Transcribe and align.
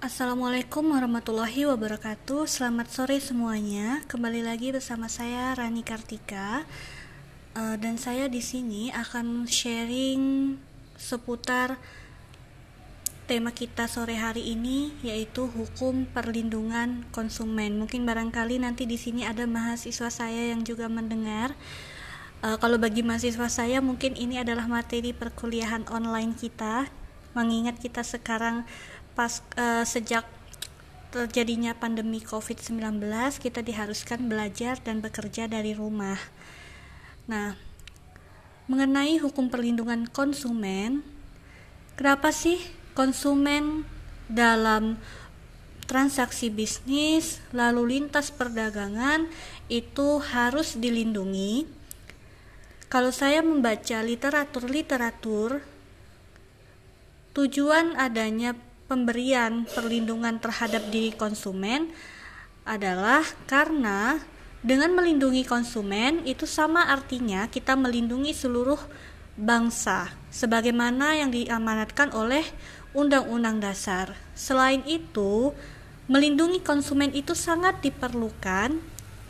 Assalamualaikum 0.00 0.96
warahmatullahi 0.96 1.68
wabarakatuh. 1.68 2.48
Selamat 2.48 2.88
sore 2.88 3.20
semuanya. 3.20 4.00
Kembali 4.08 4.40
lagi 4.40 4.72
bersama 4.72 5.12
saya 5.12 5.52
Rani 5.52 5.84
Kartika. 5.84 6.64
Uh, 7.52 7.76
dan 7.76 8.00
saya 8.00 8.24
di 8.24 8.40
sini 8.40 8.88
akan 8.96 9.44
sharing 9.44 10.56
seputar 10.96 11.76
tema 13.28 13.52
kita 13.52 13.92
sore 13.92 14.16
hari 14.16 14.56
ini 14.56 14.88
yaitu 15.04 15.44
hukum 15.44 16.08
perlindungan 16.08 17.04
konsumen. 17.12 17.76
Mungkin 17.76 18.08
barangkali 18.08 18.56
nanti 18.56 18.88
di 18.88 18.96
sini 18.96 19.28
ada 19.28 19.44
mahasiswa 19.44 20.08
saya 20.08 20.56
yang 20.56 20.64
juga 20.64 20.88
mendengar. 20.88 21.52
Uh, 22.40 22.56
kalau 22.56 22.80
bagi 22.80 23.04
mahasiswa 23.04 23.52
saya 23.52 23.84
mungkin 23.84 24.16
ini 24.16 24.40
adalah 24.40 24.64
materi 24.64 25.12
perkuliahan 25.12 25.84
online 25.92 26.32
kita. 26.40 26.88
Mengingat 27.36 27.78
kita 27.78 28.00
sekarang 28.00 28.66
pas 29.14 29.42
uh, 29.58 29.84
sejak 29.84 30.26
terjadinya 31.10 31.74
pandemi 31.74 32.22
COVID-19 32.22 33.02
kita 33.42 33.66
diharuskan 33.66 34.30
belajar 34.30 34.78
dan 34.78 35.02
bekerja 35.02 35.50
dari 35.50 35.74
rumah. 35.74 36.18
Nah, 37.26 37.58
mengenai 38.70 39.18
hukum 39.18 39.50
perlindungan 39.50 40.06
konsumen, 40.06 41.02
kenapa 41.98 42.30
sih 42.30 42.62
konsumen 42.94 43.82
dalam 44.30 45.02
transaksi 45.90 46.54
bisnis 46.54 47.42
lalu 47.50 47.98
lintas 47.98 48.30
perdagangan 48.30 49.26
itu 49.66 50.22
harus 50.22 50.78
dilindungi? 50.78 51.66
Kalau 52.86 53.10
saya 53.10 53.42
membaca 53.42 54.02
literatur-literatur, 54.02 55.62
tujuan 57.34 57.94
adanya 57.98 58.54
pemberian 58.90 59.70
perlindungan 59.70 60.42
terhadap 60.42 60.82
diri 60.90 61.14
konsumen 61.14 61.94
adalah 62.66 63.22
karena 63.46 64.18
dengan 64.66 64.92
melindungi 64.98 65.46
konsumen 65.46 66.26
itu 66.26 66.44
sama 66.44 66.90
artinya 66.90 67.46
kita 67.46 67.78
melindungi 67.78 68.34
seluruh 68.34 68.82
bangsa 69.38 70.10
sebagaimana 70.34 71.16
yang 71.16 71.30
diamanatkan 71.30 72.10
oleh 72.10 72.42
Undang-Undang 72.90 73.62
Dasar. 73.62 74.18
Selain 74.34 74.82
itu, 74.84 75.54
melindungi 76.10 76.58
konsumen 76.58 77.14
itu 77.14 77.38
sangat 77.38 77.78
diperlukan 77.80 78.74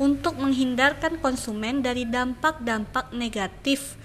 untuk 0.00 0.40
menghindarkan 0.40 1.20
konsumen 1.20 1.84
dari 1.84 2.08
dampak-dampak 2.08 3.12
negatif 3.12 4.00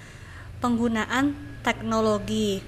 penggunaan 0.60 1.34
teknologi. 1.64 2.60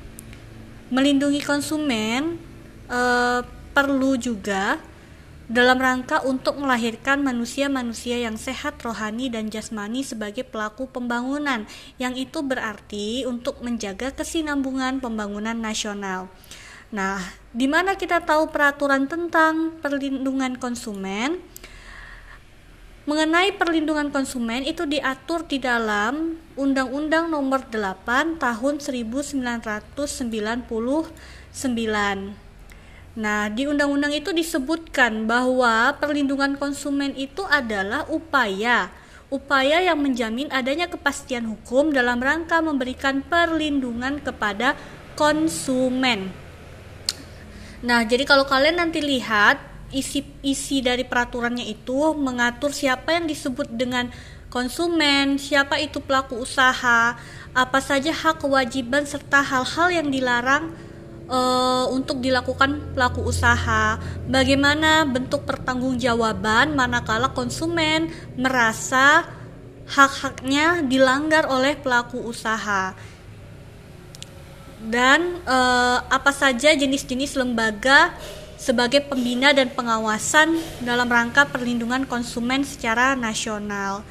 Melindungi 0.88 1.44
konsumen 1.44 2.47
uh, 2.88 3.44
perlu 3.72 4.18
juga 4.18 4.82
dalam 5.48 5.80
rangka 5.80 6.28
untuk 6.28 6.60
melahirkan 6.60 7.24
manusia-manusia 7.24 8.20
yang 8.20 8.36
sehat 8.36 8.84
rohani 8.84 9.32
dan 9.32 9.48
jasmani 9.48 10.04
sebagai 10.04 10.44
pelaku 10.44 10.92
pembangunan, 10.92 11.64
yang 11.96 12.20
itu 12.20 12.44
berarti 12.44 13.24
untuk 13.24 13.64
menjaga 13.64 14.12
kesinambungan 14.12 15.00
pembangunan 15.00 15.56
nasional. 15.56 16.28
Nah, 16.92 17.20
di 17.56 17.68
mana 17.68 17.96
kita 17.96 18.24
tahu 18.28 18.52
peraturan 18.52 19.08
tentang 19.08 19.80
perlindungan 19.80 20.60
konsumen? 20.60 21.40
Mengenai 23.08 23.56
perlindungan 23.56 24.12
konsumen 24.12 24.68
itu 24.68 24.84
diatur 24.84 25.48
di 25.48 25.64
dalam 25.64 26.36
Undang-Undang 26.60 27.32
Nomor 27.32 27.72
8 27.72 28.36
Tahun 28.36 28.74
1999 28.84 29.96
Nah, 33.18 33.50
di 33.50 33.66
undang-undang 33.66 34.14
itu 34.14 34.30
disebutkan 34.30 35.26
bahwa 35.26 35.98
perlindungan 35.98 36.54
konsumen 36.54 37.18
itu 37.18 37.42
adalah 37.50 38.06
upaya 38.14 38.94
upaya 39.28 39.84
yang 39.84 40.00
menjamin 40.00 40.48
adanya 40.56 40.88
kepastian 40.88 41.44
hukum 41.50 41.92
dalam 41.92 42.22
rangka 42.24 42.64
memberikan 42.64 43.20
perlindungan 43.26 44.24
kepada 44.24 44.80
konsumen. 45.20 46.32
Nah, 47.84 48.08
jadi 48.08 48.24
kalau 48.24 48.48
kalian 48.48 48.80
nanti 48.80 49.04
lihat 49.04 49.60
isi 49.92 50.24
isi 50.44 50.80
dari 50.80 51.04
peraturannya 51.04 51.68
itu 51.68 52.16
mengatur 52.16 52.72
siapa 52.72 53.20
yang 53.20 53.28
disebut 53.28 53.68
dengan 53.76 54.14
konsumen, 54.48 55.36
siapa 55.36 55.76
itu 55.82 56.00
pelaku 56.00 56.40
usaha, 56.40 57.20
apa 57.52 57.80
saja 57.84 58.16
hak 58.16 58.46
kewajiban 58.46 59.04
serta 59.04 59.44
hal-hal 59.44 59.92
yang 59.92 60.08
dilarang 60.08 60.72
uh, 61.28 61.86
untuk 61.92 62.20
dilakukan 62.24 62.96
pelaku 62.96 63.24
usaha. 63.28 64.00
Bagaimana 64.28 65.06
bentuk 65.08 65.44
pertanggungjawaban 65.44 66.74
manakala 66.74 67.32
konsumen 67.32 68.12
merasa 68.36 69.28
hak-haknya 69.88 70.84
dilanggar 70.84 71.48
oleh 71.48 71.76
pelaku 71.80 72.20
usaha. 72.24 72.96
Dan 74.78 75.42
uh, 75.48 76.00
apa 76.08 76.32
saja 76.32 76.76
jenis-jenis 76.76 77.34
lembaga 77.40 78.14
sebagai 78.58 79.06
pembina 79.06 79.54
dan 79.54 79.70
pengawasan 79.70 80.58
dalam 80.82 81.06
rangka 81.06 81.46
perlindungan 81.46 82.06
konsumen 82.10 82.66
secara 82.66 83.14
nasional. 83.14 84.02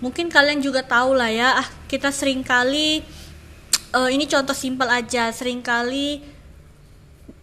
Mungkin 0.00 0.28
kalian 0.28 0.60
juga 0.60 0.84
tahu 0.84 1.16
lah 1.16 1.32
ya, 1.32 1.48
ah 1.64 1.68
kita 1.88 2.12
sering 2.12 2.44
kali 2.44 3.00
uh, 3.96 4.12
ini 4.12 4.28
contoh 4.28 4.52
simpel 4.52 4.88
aja, 4.92 5.32
sering 5.32 5.64
kali 5.64 6.20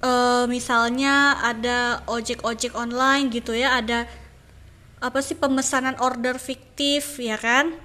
uh, 0.03 0.45
misalnya 0.51 1.39
ada 1.39 2.03
ojek-ojek 2.05 2.75
online 2.75 3.31
gitu 3.31 3.55
ya 3.55 3.79
ada 3.79 4.05
apa 4.99 5.19
sih 5.19 5.35
pemesanan 5.35 5.99
order 5.99 6.39
fiktif 6.39 7.19
ya 7.19 7.39
kan? 7.39 7.75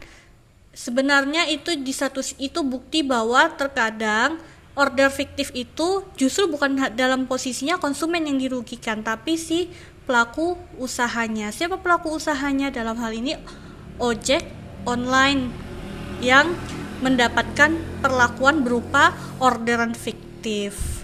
Sebenarnya 0.70 1.50
itu 1.50 1.74
di 1.74 1.90
satu 1.90 2.22
itu 2.38 2.62
bukti 2.62 3.02
bahwa 3.02 3.50
terkadang 3.58 4.38
order 4.78 5.10
fiktif 5.10 5.50
itu 5.50 6.06
justru 6.14 6.46
bukan 6.46 6.94
dalam 6.94 7.26
posisinya 7.26 7.82
konsumen 7.82 8.22
yang 8.30 8.38
dirugikan 8.38 9.02
tapi 9.02 9.34
si 9.34 9.74
pelaku 10.06 10.54
usahanya. 10.78 11.50
Siapa 11.50 11.82
pelaku 11.82 12.14
usahanya? 12.14 12.70
Dalam 12.70 12.94
hal 13.02 13.10
ini 13.10 13.34
ojek 13.98 14.46
online 14.86 15.50
yang 16.22 16.54
mendapatkan 17.02 17.74
perlakuan 17.98 18.62
berupa 18.62 19.10
orderan 19.42 19.98
fiktif 19.98 20.97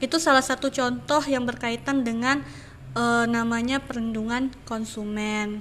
itu 0.00 0.16
salah 0.16 0.40
satu 0.40 0.72
contoh 0.72 1.20
yang 1.28 1.44
berkaitan 1.44 2.02
dengan 2.02 2.40
e, 2.96 3.04
namanya 3.28 3.84
perlindungan 3.84 4.48
konsumen. 4.64 5.60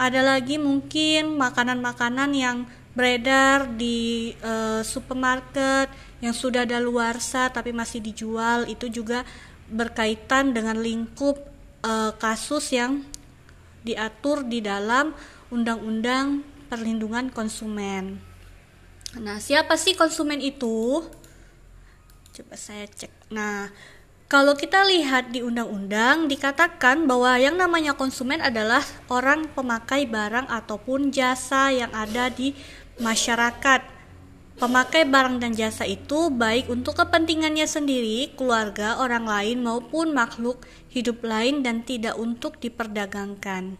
Ada 0.00 0.24
lagi 0.24 0.56
mungkin 0.56 1.36
makanan-makanan 1.36 2.30
yang 2.32 2.64
beredar 2.96 3.68
di 3.76 4.32
e, 4.40 4.80
supermarket 4.82 5.92
yang 6.24 6.32
sudah 6.32 6.64
ada 6.64 6.80
luarsa 6.80 7.52
tapi 7.52 7.70
masih 7.70 8.00
dijual 8.00 8.64
itu 8.66 8.88
juga 8.88 9.28
berkaitan 9.68 10.56
dengan 10.56 10.80
lingkup 10.80 11.36
e, 11.84 11.92
kasus 12.16 12.72
yang 12.72 13.04
diatur 13.84 14.44
di 14.44 14.64
dalam 14.64 15.12
Undang-Undang 15.52 16.44
Perlindungan 16.72 17.28
Konsumen. 17.28 18.22
Nah, 19.18 19.42
siapa 19.42 19.74
sih 19.74 19.98
konsumen 19.98 20.38
itu? 20.38 21.02
Coba 22.30 22.54
saya 22.54 22.86
cek. 22.86 23.19
Nah, 23.30 23.70
kalau 24.30 24.58
kita 24.58 24.82
lihat 24.86 25.30
di 25.30 25.42
undang-undang 25.42 26.26
dikatakan 26.26 27.06
bahwa 27.06 27.38
yang 27.38 27.54
namanya 27.54 27.94
konsumen 27.94 28.42
adalah 28.42 28.82
orang 29.06 29.46
pemakai 29.54 30.06
barang 30.06 30.50
ataupun 30.50 31.14
jasa 31.14 31.70
yang 31.70 31.90
ada 31.94 32.26
di 32.26 32.54
masyarakat. 32.98 33.86
Pemakai 34.58 35.06
barang 35.06 35.38
dan 35.38 35.54
jasa 35.54 35.86
itu 35.86 36.30
baik 36.30 36.70
untuk 36.70 36.98
kepentingannya 36.98 37.64
sendiri, 37.64 38.34
keluarga, 38.34 38.98
orang 38.98 39.24
lain 39.24 39.62
maupun 39.62 40.10
makhluk 40.10 40.62
hidup 40.90 41.22
lain 41.22 41.62
dan 41.62 41.86
tidak 41.86 42.18
untuk 42.18 42.58
diperdagangkan. 42.58 43.78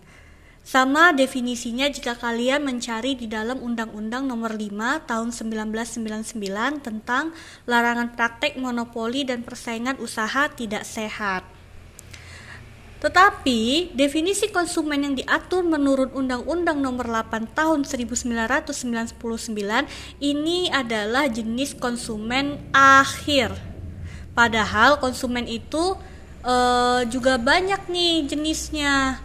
Sama 0.61 1.17
definisinya 1.17 1.89
jika 1.89 2.15
kalian 2.21 2.61
mencari 2.63 3.17
di 3.17 3.25
dalam 3.27 3.65
Undang-Undang 3.65 4.29
Nomor 4.29 4.55
5 4.55 5.09
Tahun 5.09 5.29
1999 5.33 6.37
tentang 6.85 7.33
larangan 7.65 8.13
praktek 8.13 8.61
monopoli 8.61 9.25
dan 9.25 9.41
persaingan 9.41 9.97
usaha 9.99 10.53
tidak 10.53 10.85
sehat. 10.85 11.43
Tetapi, 13.01 13.97
definisi 13.97 14.53
konsumen 14.53 15.01
yang 15.01 15.15
diatur 15.17 15.65
menurut 15.65 16.13
Undang-Undang 16.13 16.85
Nomor 16.85 17.09
8 17.09 17.57
Tahun 17.57 17.81
1999 17.89 19.17
ini 20.21 20.69
adalah 20.69 21.25
jenis 21.33 21.81
konsumen 21.81 22.61
akhir. 22.77 23.57
Padahal 24.37 25.01
konsumen 25.01 25.49
itu 25.49 25.97
e, 26.45 26.55
juga 27.09 27.41
banyak 27.41 27.89
nih 27.89 28.29
jenisnya 28.29 29.25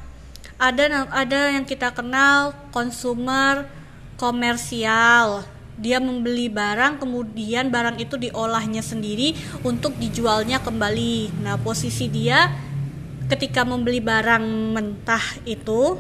ada 0.56 1.08
ada 1.12 1.40
yang 1.52 1.68
kita 1.68 1.92
kenal 1.92 2.56
konsumer 2.72 3.68
komersial 4.16 5.44
dia 5.76 6.00
membeli 6.00 6.48
barang 6.48 7.04
kemudian 7.04 7.68
barang 7.68 8.00
itu 8.00 8.16
diolahnya 8.16 8.80
sendiri 8.80 9.36
untuk 9.68 9.92
dijualnya 10.00 10.64
kembali 10.64 11.44
nah 11.44 11.60
posisi 11.60 12.08
dia 12.08 12.48
ketika 13.28 13.68
membeli 13.68 14.00
barang 14.00 14.46
mentah 14.72 15.44
itu 15.44 16.00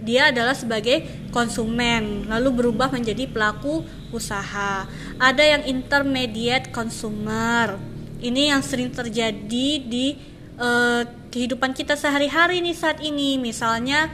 dia 0.00 0.32
adalah 0.32 0.56
sebagai 0.56 1.04
konsumen 1.28 2.24
lalu 2.24 2.64
berubah 2.64 2.88
menjadi 2.88 3.28
pelaku 3.28 3.84
usaha. 4.10 4.88
Ada 5.20 5.44
yang 5.44 5.62
intermediate 5.68 6.72
consumer. 6.72 7.76
Ini 8.20 8.56
yang 8.56 8.64
sering 8.64 8.92
terjadi 8.92 9.68
di 9.80 10.16
uh, 10.56 11.04
kehidupan 11.30 11.72
kita 11.72 11.94
sehari-hari 11.94 12.60
nih 12.60 12.76
saat 12.76 12.98
ini. 13.00 13.38
Misalnya 13.38 14.10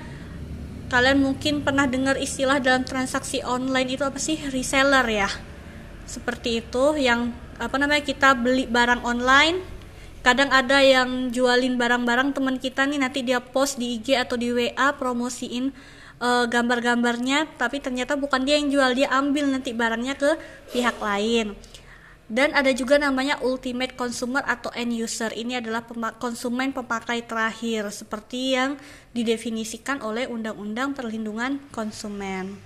kalian 0.92 1.18
mungkin 1.18 1.66
pernah 1.66 1.88
dengar 1.90 2.14
istilah 2.20 2.62
dalam 2.62 2.86
transaksi 2.86 3.42
online 3.42 3.96
itu 3.98 4.04
apa 4.06 4.20
sih? 4.20 4.38
reseller 4.52 5.04
ya. 5.08 5.28
Seperti 6.06 6.62
itu 6.62 6.94
yang 7.00 7.34
apa 7.56 7.76
namanya 7.80 8.04
kita 8.04 8.36
beli 8.36 8.68
barang 8.68 9.02
online 9.02 9.64
kadang 10.20 10.50
ada 10.50 10.82
yang 10.82 11.30
jualin 11.30 11.78
barang-barang 11.78 12.34
teman 12.34 12.58
kita 12.58 12.82
nih 12.82 12.98
nanti 12.98 13.22
dia 13.22 13.38
post 13.38 13.78
di 13.78 13.96
IG 13.96 14.18
atau 14.18 14.34
di 14.34 14.50
WA 14.50 14.90
promosiin 14.98 15.70
uh, 16.18 16.44
gambar-gambarnya 16.50 17.46
tapi 17.54 17.78
ternyata 17.78 18.18
bukan 18.18 18.42
dia 18.42 18.58
yang 18.58 18.68
jual 18.68 18.90
dia 18.92 19.08
ambil 19.14 19.46
nanti 19.48 19.70
barangnya 19.70 20.18
ke 20.18 20.34
pihak 20.74 20.98
lain 20.98 21.54
dan 22.26 22.50
ada 22.58 22.74
juga 22.74 22.98
namanya 22.98 23.38
ultimate 23.38 23.94
consumer 23.94 24.42
atau 24.42 24.74
end 24.74 24.90
user. 24.90 25.30
Ini 25.30 25.62
adalah 25.62 25.86
konsumen 26.18 26.74
pemakai 26.74 27.22
terakhir 27.22 27.86
seperti 27.94 28.58
yang 28.58 28.74
didefinisikan 29.14 30.02
oleh 30.02 30.26
Undang-Undang 30.26 30.98
Perlindungan 30.98 31.62
Konsumen. 31.70 32.58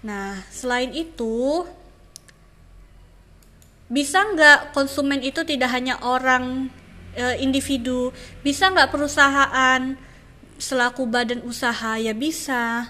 Nah, 0.00 0.40
selain 0.48 0.96
itu 0.96 1.68
bisa 3.92 4.24
nggak 4.24 4.72
konsumen 4.72 5.20
itu 5.20 5.44
tidak 5.44 5.68
hanya 5.76 6.00
orang 6.00 6.72
e, 7.12 7.44
individu 7.44 8.08
bisa 8.40 8.72
nggak 8.72 8.88
perusahaan 8.88 9.92
selaku 10.56 11.04
badan 11.04 11.44
usaha? 11.44 12.00
Ya 12.00 12.16
bisa. 12.16 12.88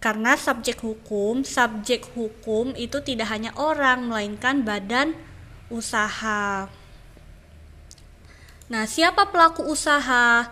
Karena 0.00 0.40
subjek 0.40 0.80
hukum 0.80 1.44
subjek 1.44 2.08
hukum 2.16 2.72
itu 2.80 3.04
tidak 3.04 3.28
hanya 3.28 3.52
orang 3.60 4.08
melainkan 4.08 4.64
badan 4.64 5.12
usaha. 5.70 6.66
Nah 8.70 8.84
siapa 8.86 9.30
pelaku 9.30 9.66
usaha? 9.66 10.46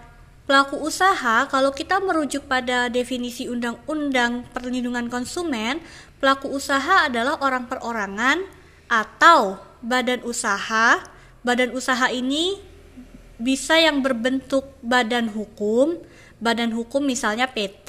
Pelaku 0.48 0.80
usaha 0.80 1.44
kalau 1.52 1.76
kita 1.76 2.00
merujuk 2.00 2.48
pada 2.48 2.88
definisi 2.88 3.52
undang-undang 3.52 4.48
perlindungan 4.48 5.12
konsumen 5.12 5.84
pelaku 6.18 6.50
usaha 6.50 7.06
adalah 7.06 7.38
orang 7.44 7.68
perorangan 7.70 8.42
atau 8.90 9.60
badan 9.84 10.24
usaha. 10.26 10.98
Badan 11.46 11.70
usaha 11.76 12.10
ini 12.10 12.58
bisa 13.38 13.78
yang 13.78 14.02
berbentuk 14.02 14.66
badan 14.82 15.30
hukum, 15.30 15.94
badan 16.42 16.74
hukum 16.74 17.06
misalnya 17.06 17.46
PT, 17.46 17.88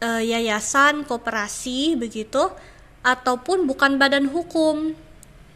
e, 0.00 0.08
yayasan, 0.24 1.04
koperasi 1.04 2.00
begitu, 2.00 2.48
ataupun 3.04 3.68
bukan 3.68 4.00
badan 4.00 4.26
hukum. 4.32 4.96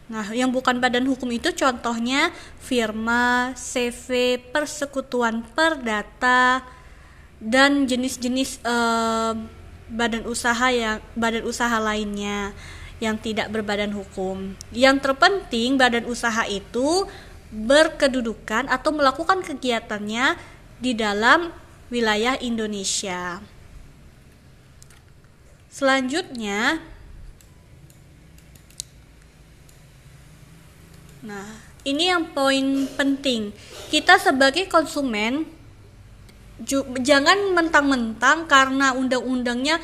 Nah, 0.05 0.29
yang 0.37 0.53
bukan 0.53 0.77
badan 0.77 1.09
hukum 1.09 1.33
itu 1.33 1.49
contohnya 1.57 2.29
firma, 2.61 3.57
CV, 3.57 4.37
persekutuan 4.53 5.41
perdata, 5.57 6.61
dan 7.41 7.89
jenis-jenis 7.89 8.61
e, 8.61 8.77
badan 9.89 10.29
usaha 10.29 10.69
yang 10.69 11.01
badan 11.17 11.45
usaha 11.45 11.77
lainnya 11.81 12.53
yang 13.01 13.17
tidak 13.17 13.49
berbadan 13.49 13.91
hukum. 13.91 14.53
Yang 14.71 15.09
terpenting 15.09 15.75
badan 15.75 16.05
usaha 16.05 16.45
itu 16.47 17.09
berkedudukan 17.51 18.69
atau 18.71 18.93
melakukan 18.93 19.41
kegiatannya 19.41 20.37
di 20.79 20.91
dalam 20.95 21.49
wilayah 21.89 22.37
Indonesia. 22.39 23.41
Selanjutnya, 25.69 26.79
nah. 31.25 31.49
Ini 31.85 32.17
yang 32.17 32.33
poin 32.33 32.89
penting. 32.97 33.53
Kita 33.93 34.17
sebagai 34.17 34.65
konsumen 34.65 35.45
jangan 37.03 37.53
mentang-mentang 37.53 38.49
karena 38.49 38.95
undang-undangnya 38.97 39.77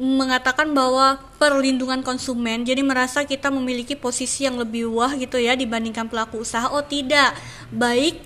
mengatakan 0.00 0.70
bahwa 0.72 1.18
perlindungan 1.36 2.00
konsumen 2.00 2.64
jadi 2.64 2.80
merasa 2.80 3.26
kita 3.26 3.52
memiliki 3.52 3.98
posisi 3.98 4.48
yang 4.48 4.56
lebih 4.56 4.88
wah 4.94 5.12
gitu 5.12 5.36
ya 5.42 5.58
dibandingkan 5.58 6.06
pelaku 6.06 6.46
usaha. 6.46 6.70
Oh 6.70 6.86
tidak. 6.86 7.34
Baik 7.74 8.22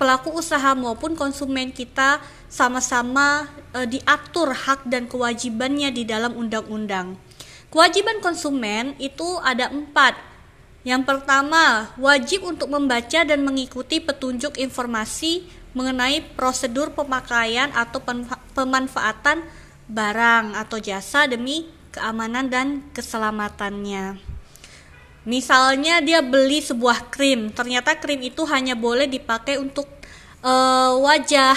pelaku 0.00 0.34
usaha 0.34 0.72
maupun 0.72 1.12
konsumen 1.14 1.70
kita 1.70 2.24
sama-sama 2.50 3.46
e, 3.70 3.86
diatur 3.86 4.50
hak 4.50 4.88
dan 4.88 5.06
kewajibannya 5.06 5.94
di 5.94 6.02
dalam 6.08 6.34
undang-undang. 6.34 7.20
Kewajiban 7.70 8.18
konsumen 8.18 8.98
itu 8.98 9.38
ada 9.44 9.70
empat 9.70 10.31
yang 10.82 11.06
pertama 11.06 11.94
wajib 11.94 12.42
untuk 12.42 12.70
membaca 12.70 13.22
dan 13.22 13.46
mengikuti 13.46 14.02
petunjuk 14.02 14.58
informasi 14.58 15.46
mengenai 15.72 16.20
prosedur 16.34 16.92
pemakaian 16.92 17.70
atau 17.72 18.02
pemanfaatan 18.52 19.46
barang 19.88 20.58
atau 20.58 20.78
jasa 20.82 21.30
demi 21.30 21.70
keamanan 21.92 22.48
dan 22.48 22.66
keselamatannya. 22.92 24.20
Misalnya 25.22 26.02
dia 26.02 26.18
beli 26.18 26.58
sebuah 26.58 27.14
krim, 27.14 27.54
ternyata 27.54 27.94
krim 27.94 28.18
itu 28.26 28.42
hanya 28.50 28.74
boleh 28.74 29.06
dipakai 29.06 29.54
untuk 29.62 29.86
uh, 30.42 30.98
wajah. 30.98 31.54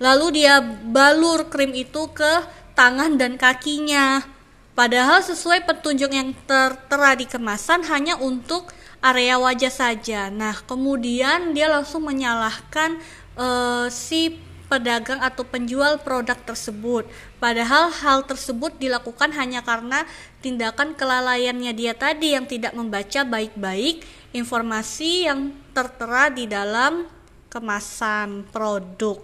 Lalu 0.00 0.40
dia 0.40 0.64
balur 0.64 1.52
krim 1.52 1.76
itu 1.76 2.08
ke 2.16 2.32
tangan 2.72 3.20
dan 3.20 3.36
kakinya. 3.36 4.33
Padahal 4.74 5.22
sesuai 5.22 5.70
petunjuk 5.70 6.10
yang 6.10 6.34
tertera 6.50 7.14
di 7.14 7.30
kemasan 7.30 7.86
hanya 7.86 8.18
untuk 8.18 8.74
area 8.98 9.38
wajah 9.38 9.70
saja. 9.70 10.34
Nah, 10.34 10.58
kemudian 10.66 11.54
dia 11.54 11.70
langsung 11.70 12.02
menyalahkan 12.02 12.98
uh, 13.38 13.86
si 13.86 14.34
pedagang 14.66 15.22
atau 15.22 15.46
penjual 15.46 16.02
produk 16.02 16.34
tersebut. 16.42 17.06
Padahal 17.38 17.94
hal 17.94 18.26
tersebut 18.26 18.74
dilakukan 18.82 19.30
hanya 19.38 19.62
karena 19.62 20.02
tindakan 20.42 20.98
kelalaiannya 20.98 21.70
dia 21.70 21.94
tadi 21.94 22.34
yang 22.34 22.50
tidak 22.50 22.74
membaca 22.74 23.22
baik-baik 23.22 24.02
informasi 24.34 25.30
yang 25.30 25.54
tertera 25.70 26.34
di 26.34 26.50
dalam 26.50 27.06
kemasan 27.46 28.42
produk. 28.50 29.22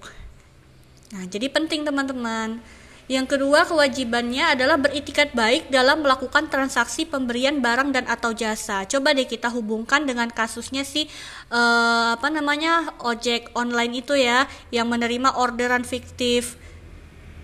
Nah, 1.11 1.27
jadi 1.27 1.51
penting 1.51 1.83
teman-teman 1.83 2.63
yang 3.11 3.27
kedua, 3.27 3.67
kewajibannya 3.67 4.55
adalah 4.55 4.79
beritikat 4.79 5.35
baik 5.35 5.67
dalam 5.67 6.07
melakukan 6.07 6.47
transaksi 6.47 7.03
pemberian 7.03 7.59
barang 7.59 7.91
dan 7.91 8.07
atau 8.07 8.31
jasa. 8.31 8.87
Coba 8.87 9.11
deh 9.11 9.27
kita 9.27 9.51
hubungkan 9.51 10.07
dengan 10.07 10.31
kasusnya 10.31 10.87
si 10.87 11.11
uh, 11.51 12.15
apa 12.15 12.31
namanya 12.31 12.95
ojek 13.03 13.51
online 13.59 14.07
itu 14.07 14.15
ya, 14.15 14.47
yang 14.71 14.87
menerima 14.87 15.35
orderan 15.35 15.83
fiktif. 15.83 16.55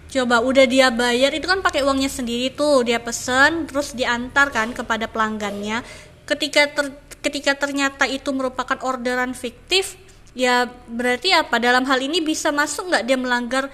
Coba 0.06 0.38
udah 0.38 0.70
dia 0.70 0.94
bayar 0.94 1.34
itu 1.34 1.50
kan 1.50 1.58
pakai 1.66 1.82
uangnya 1.82 2.14
sendiri 2.14 2.54
tuh, 2.54 2.86
dia 2.86 3.02
pesen 3.02 3.66
terus 3.66 3.90
diantar 3.90 4.54
kan 4.54 4.70
kepada 4.70 5.10
pelanggannya. 5.10 5.82
Ketika 6.30 6.70
ter, 6.70 6.94
ketika 7.26 7.58
ternyata 7.58 8.06
itu 8.06 8.30
merupakan 8.30 8.78
orderan 8.86 9.34
fiktif, 9.34 9.98
ya 10.30 10.70
berarti 10.86 11.34
apa? 11.34 11.58
Dalam 11.58 11.82
hal 11.90 11.98
ini 11.98 12.22
bisa 12.22 12.54
masuk 12.54 12.86
nggak 12.94 13.02
dia 13.02 13.18
melanggar 13.18 13.66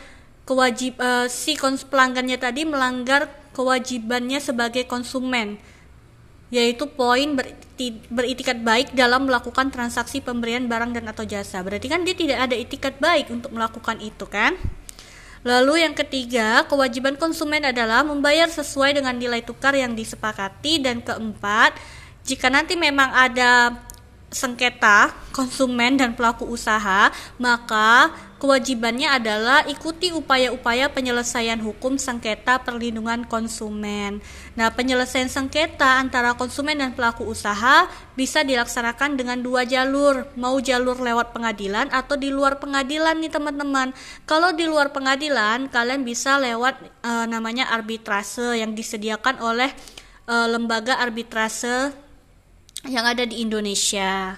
kewajib 0.43 0.99
uh, 0.99 1.31
si 1.31 1.55
pelanggannya 1.89 2.39
tadi 2.39 2.67
melanggar 2.67 3.31
kewajibannya 3.53 4.43
sebagai 4.43 4.89
konsumen 4.89 5.61
yaitu 6.53 6.85
poin 6.85 7.33
beritikat 8.13 8.61
baik 8.61 8.93
dalam 8.93 9.25
melakukan 9.25 9.73
transaksi 9.73 10.21
pemberian 10.21 10.69
barang 10.69 10.93
dan 10.93 11.09
atau 11.09 11.25
jasa. 11.25 11.65
Berarti 11.65 11.89
kan 11.89 12.05
dia 12.05 12.13
tidak 12.13 12.45
ada 12.45 12.53
itikat 12.53 13.01
baik 13.01 13.33
untuk 13.33 13.57
melakukan 13.57 13.97
itu 14.05 14.29
kan? 14.29 14.61
Lalu 15.49 15.83
yang 15.83 15.97
ketiga, 15.97 16.69
kewajiban 16.69 17.17
konsumen 17.17 17.65
adalah 17.65 18.05
membayar 18.05 18.47
sesuai 18.47 19.01
dengan 19.01 19.17
nilai 19.17 19.41
tukar 19.43 19.75
yang 19.75 19.97
disepakati 19.97 20.85
dan 20.85 21.01
keempat, 21.01 21.75
jika 22.23 22.47
nanti 22.47 22.79
memang 22.79 23.11
ada 23.11 23.81
sengketa 24.31 25.11
konsumen 25.35 25.99
dan 25.99 26.15
pelaku 26.15 26.47
usaha, 26.47 27.11
maka 27.43 28.13
kewajibannya 28.43 29.07
adalah 29.07 29.63
ikuti 29.71 30.11
upaya-upaya 30.11 30.91
penyelesaian 30.91 31.63
hukum 31.63 31.95
sengketa 31.95 32.59
perlindungan 32.67 33.23
konsumen. 33.23 34.19
Nah, 34.59 34.75
penyelesaian 34.75 35.31
sengketa 35.31 36.03
antara 36.03 36.35
konsumen 36.35 36.83
dan 36.83 36.91
pelaku 36.91 37.23
usaha 37.23 37.87
bisa 38.19 38.43
dilaksanakan 38.43 39.15
dengan 39.15 39.39
dua 39.39 39.63
jalur, 39.63 40.27
mau 40.35 40.59
jalur 40.59 40.99
lewat 40.99 41.31
pengadilan 41.31 41.87
atau 41.95 42.19
di 42.19 42.35
luar 42.35 42.59
pengadilan 42.59 43.15
nih 43.23 43.31
teman-teman. 43.31 43.95
Kalau 44.27 44.51
di 44.51 44.67
luar 44.67 44.91
pengadilan, 44.91 45.71
kalian 45.71 46.03
bisa 46.03 46.43
lewat 46.43 46.83
e, 46.83 47.13
namanya 47.31 47.71
arbitrase 47.71 48.59
yang 48.59 48.75
disediakan 48.75 49.39
oleh 49.39 49.71
e, 50.27 50.35
lembaga 50.51 50.99
arbitrase 50.99 51.95
yang 52.91 53.07
ada 53.07 53.23
di 53.23 53.39
Indonesia. 53.39 54.35